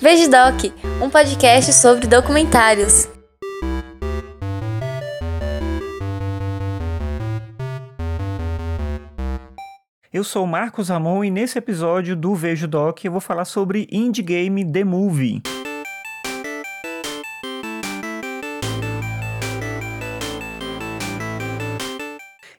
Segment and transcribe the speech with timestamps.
[0.00, 3.08] Veja Doc, um podcast sobre documentários.
[10.10, 14.22] Eu sou Marcos Ramon e nesse episódio do Vejo Doc eu vou falar sobre Indie
[14.22, 15.42] Game The Movie.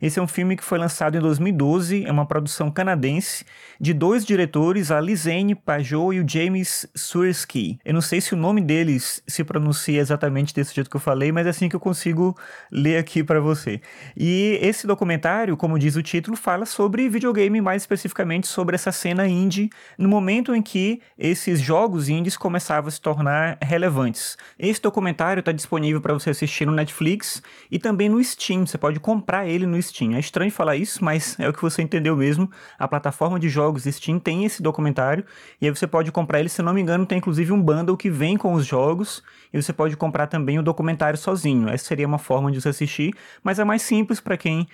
[0.01, 3.43] Esse é um filme que foi lançado em 2012, é uma produção canadense
[3.81, 7.77] de dois diretores, a Lizane Pajot e o James Sursky.
[7.83, 11.33] Eu não sei se o nome deles se pronuncia exatamente desse jeito que eu falei,
[11.33, 12.33] mas é assim que eu consigo
[12.71, 13.81] ler aqui para você.
[14.15, 19.27] E esse documentário, como diz o título, fala sobre videogame, mais especificamente sobre essa cena
[19.27, 24.37] indie, no momento em que esses jogos indies começavam a se tornar relevantes.
[24.57, 28.65] Esse documentário está disponível para você assistir no Netflix e também no Steam.
[28.65, 29.88] Você pode comprar ele no Steam.
[30.15, 32.49] É estranho falar isso, mas é o que você entendeu mesmo.
[32.77, 35.25] A plataforma de jogos Steam tem esse documentário
[35.61, 38.09] e aí você pode comprar ele, se não me engano, tem inclusive um bundle que
[38.09, 41.69] vem com os jogos e você pode comprar também o documentário sozinho.
[41.69, 43.13] Essa seria uma forma de você assistir,
[43.43, 44.67] mas é mais simples para quem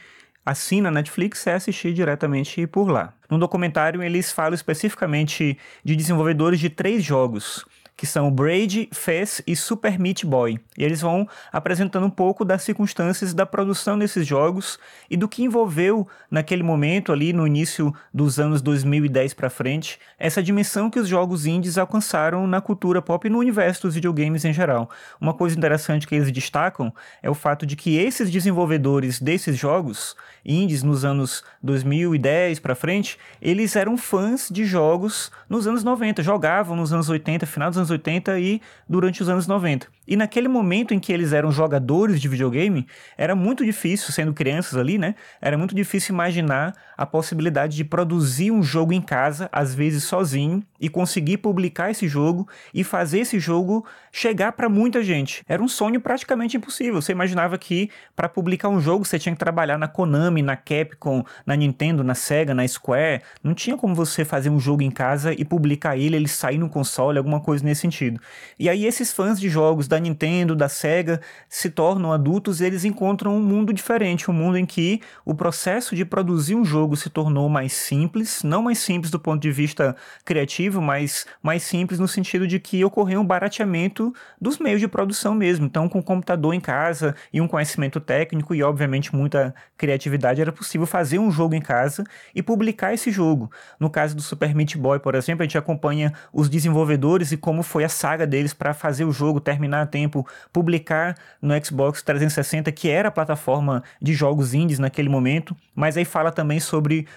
[0.45, 3.13] assina Netflix é assistir diretamente por lá.
[3.29, 7.65] No documentário, eles falam especificamente de desenvolvedores de três jogos
[7.97, 10.59] que são Braid, Fez e Super Meat Boy.
[10.77, 14.77] E eles vão apresentando um pouco das circunstâncias da produção desses jogos
[15.09, 20.43] e do que envolveu naquele momento ali no início dos anos 2010 para frente, essa
[20.43, 24.53] dimensão que os jogos indies alcançaram na cultura pop e no universo dos videogames em
[24.53, 24.89] geral.
[25.19, 30.15] Uma coisa interessante que eles destacam é o fato de que esses desenvolvedores desses jogos
[30.45, 36.75] indies nos anos 2010 para frente, eles eram fãs de jogos nos anos 90, jogavam
[36.75, 39.87] nos anos 80, final dos anos anos 80 e durante os anos 90.
[40.07, 42.85] E naquele momento em que eles eram jogadores de videogame,
[43.17, 45.15] era muito difícil, sendo crianças ali, né?
[45.41, 50.63] Era muito difícil imaginar a possibilidade de produzir um jogo em casa, às vezes sozinho,
[50.79, 55.43] e conseguir publicar esse jogo e fazer esse jogo chegar para muita gente.
[55.47, 57.01] Era um sonho praticamente impossível.
[57.01, 61.23] Você imaginava que para publicar um jogo você tinha que trabalhar na Konami, na Capcom,
[61.45, 63.21] na Nintendo, na Sega, na Square.
[63.43, 66.69] Não tinha como você fazer um jogo em casa e publicar ele, ele sair no
[66.69, 68.19] console, alguma coisa nesse sentido.
[68.59, 71.19] E aí esses fãs de jogos da Nintendo, da Sega,
[71.49, 75.95] se tornam adultos e eles encontram um mundo diferente, um mundo em que o processo
[75.95, 79.95] de produzir um jogo se tornou mais simples, não mais simples do ponto de vista
[80.25, 85.33] criativo, mas mais simples no sentido de que ocorreu um barateamento dos meios de produção
[85.33, 85.65] mesmo.
[85.65, 90.51] Então, com um computador em casa e um conhecimento técnico e, obviamente, muita criatividade, era
[90.51, 92.03] possível fazer um jogo em casa
[92.33, 93.49] e publicar esse jogo.
[93.79, 97.63] No caso do Super Meat Boy, por exemplo, a gente acompanha os desenvolvedores e como
[97.63, 102.71] foi a saga deles para fazer o jogo terminar a tempo, publicar no Xbox 360,
[102.73, 105.55] que era a plataforma de jogos indies naquele momento.
[105.73, 106.74] Mas aí fala também sobre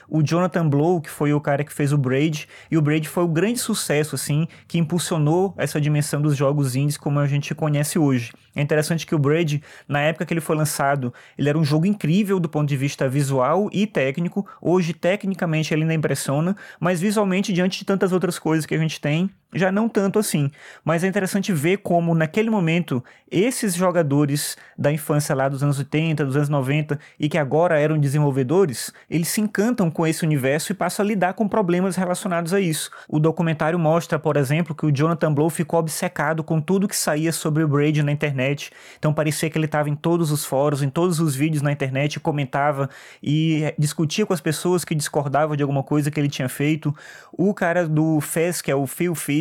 [0.09, 3.25] o Jonathan Blow, que foi o cara que fez o Braid, e o Braid foi
[3.25, 7.99] o grande sucesso, assim, que impulsionou essa dimensão dos jogos indies como a gente conhece
[7.99, 8.33] hoje.
[8.55, 11.87] É interessante que o Braid, na época que ele foi lançado, ele era um jogo
[11.87, 14.47] incrível do ponto de vista visual e técnico.
[14.61, 19.01] Hoje, tecnicamente, ele ainda impressiona, mas visualmente, diante de tantas outras coisas que a gente
[19.01, 20.51] tem, já não tanto assim.
[20.85, 26.25] Mas é interessante ver como, naquele momento, esses jogadores da infância lá dos anos 80,
[26.25, 30.75] dos anos 90 e que agora eram desenvolvedores, eles se encantam com esse universo e
[30.75, 32.91] passam a lidar com problemas relacionados a isso.
[33.09, 37.33] O documentário mostra, por exemplo, que o Jonathan Blow ficou obcecado com tudo que saía
[37.33, 38.71] sobre o Braid na internet.
[38.99, 42.21] Então parecia que ele estava em todos os fóruns, em todos os vídeos na internet,
[42.21, 42.89] comentava
[43.23, 46.95] e discutia com as pessoas que discordavam de alguma coisa que ele tinha feito.
[47.33, 49.38] O cara do Fez, que é o Phil Fish,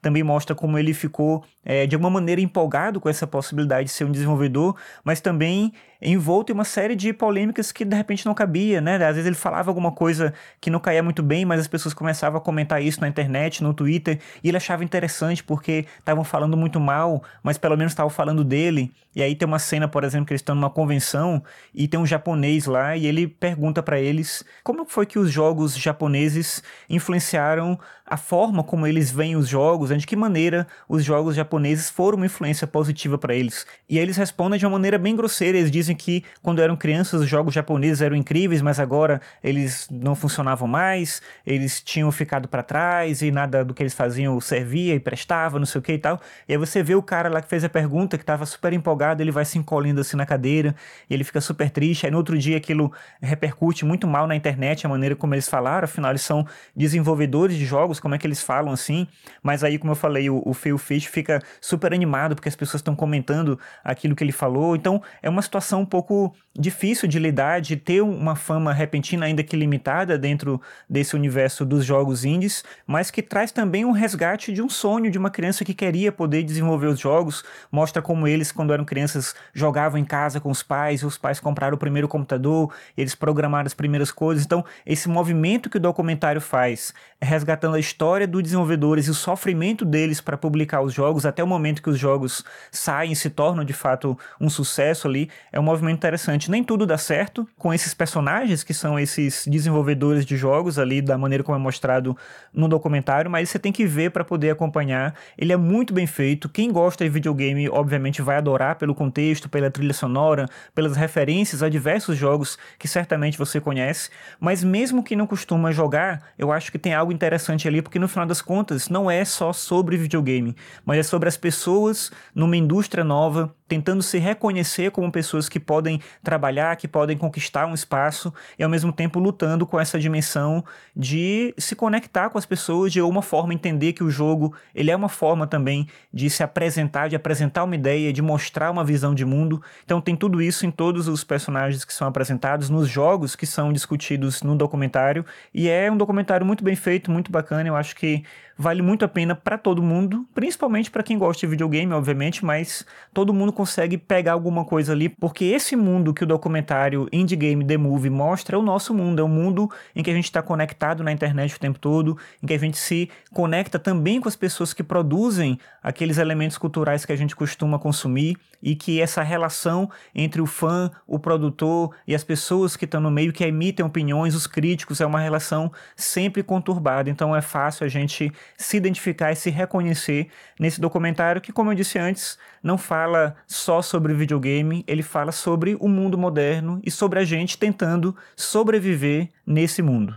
[0.00, 4.04] Também mostra como ele ficou é, de alguma maneira empolgado com essa possibilidade de ser
[4.04, 5.72] um desenvolvedor, mas também
[6.02, 8.94] envolto em uma série de polêmicas que de repente não cabia, né?
[8.94, 12.38] Às vezes ele falava alguma coisa que não caía muito bem, mas as pessoas começavam
[12.38, 16.80] a comentar isso na internet, no Twitter, e ele achava interessante porque estavam falando muito
[16.80, 18.90] mal, mas pelo menos estavam falando dele.
[19.14, 21.42] E aí tem uma cena, por exemplo, que eles estão numa convenção
[21.74, 25.76] e tem um japonês lá e ele pergunta para eles como foi que os jogos
[25.76, 29.96] japoneses influenciaram a forma como eles veem os jogos, né?
[29.96, 33.66] de que maneira os jogos japoneses foram uma influência positiva para eles.
[33.88, 37.20] E aí eles respondem de uma maneira bem grosseira, eles dizem que quando eram crianças
[37.20, 42.62] os jogos japoneses eram incríveis, mas agora eles não funcionavam mais, eles tinham ficado para
[42.62, 45.98] trás e nada do que eles faziam servia e prestava, não sei o que e
[45.98, 46.20] tal.
[46.48, 49.22] E aí você vê o cara lá que fez a pergunta, que estava super empolgado,
[49.22, 50.74] ele vai se encolhendo assim na cadeira,
[51.08, 52.06] e ele fica super triste.
[52.06, 55.84] Aí no outro dia aquilo repercute muito mal na internet, a maneira como eles falaram,
[55.84, 56.46] afinal eles são
[56.76, 59.06] desenvolvedores de jogos, como é que eles falam assim?
[59.42, 62.80] Mas aí, como eu falei, o, o Phil Fish fica super animado porque as pessoas
[62.80, 64.76] estão comentando aquilo que ele falou.
[64.76, 69.42] Então, é uma situação um pouco difícil de lidar, de ter uma fama repentina, ainda
[69.42, 74.62] que limitada, dentro desse universo dos jogos indies, mas que traz também um resgate de
[74.62, 77.44] um sonho de uma criança que queria poder desenvolver os jogos.
[77.70, 81.76] Mostra como eles, quando eram crianças, jogavam em casa com os pais, os pais compraram
[81.76, 84.44] o primeiro computador, eles programaram as primeiras coisas.
[84.44, 89.84] Então, esse movimento que o documentário faz, resgatando a história dos desenvolvedores e o sofrimento
[89.84, 93.64] deles para publicar os jogos, até o momento que os jogos saem e se tornam
[93.64, 96.50] de fato um sucesso ali, é um movimento interessante.
[96.50, 101.18] Nem tudo dá certo com esses personagens que são esses desenvolvedores de jogos ali, da
[101.18, 102.16] maneira como é mostrado
[102.52, 105.14] no documentário, mas você tem que ver para poder acompanhar.
[105.36, 106.48] Ele é muito bem feito.
[106.48, 111.68] Quem gosta de videogame, obviamente, vai adorar pelo contexto, pela trilha sonora, pelas referências a
[111.68, 114.10] diversos jogos que certamente você conhece.
[114.38, 118.08] Mas mesmo que não costuma jogar, eu acho que tem algo interessante ali, porque no
[118.08, 123.04] final das contas não é só sobre videogame, mas é sobre as pessoas numa indústria
[123.04, 128.64] nova tentando se reconhecer como pessoas que podem trabalhar, que podem conquistar um espaço e
[128.64, 130.64] ao mesmo tempo lutando com essa dimensão
[130.94, 134.96] de se conectar com as pessoas de alguma forma entender que o jogo ele é
[134.96, 139.24] uma forma também de se apresentar, de apresentar uma ideia, de mostrar uma visão de
[139.24, 139.62] mundo.
[139.84, 143.72] Então tem tudo isso em todos os personagens que são apresentados nos jogos que são
[143.72, 145.24] discutidos no documentário
[145.54, 147.68] e é um documentário muito bem feito, muito bacana.
[147.68, 148.24] Eu acho que
[148.60, 152.84] vale muito a pena para todo mundo, principalmente para quem gosta de videogame, obviamente, mas
[153.14, 157.62] todo mundo consegue pegar alguma coisa ali, porque esse mundo que o documentário Indie Game
[157.62, 160.40] The Movie mostra é o nosso mundo, é um mundo em que a gente está
[160.40, 164.34] conectado na internet o tempo todo, em que a gente se conecta também com as
[164.34, 169.90] pessoas que produzem aqueles elementos culturais que a gente costuma consumir e que essa relação
[170.14, 174.34] entre o fã, o produtor e as pessoas que estão no meio que emitem opiniões,
[174.34, 177.10] os críticos, é uma relação sempre conturbada.
[177.10, 180.28] Então é fácil a gente se identificar e se reconhecer
[180.58, 185.76] nesse documentário que, como eu disse antes, não fala só sobre videogame, ele fala sobre
[185.80, 190.14] o mundo moderno e sobre a gente tentando sobreviver nesse mundo.